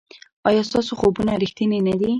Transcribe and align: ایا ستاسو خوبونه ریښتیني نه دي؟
ایا 0.47 0.61
ستاسو 0.69 0.91
خوبونه 0.99 1.31
ریښتیني 1.43 1.79
نه 1.87 1.93
دي؟ 1.99 2.07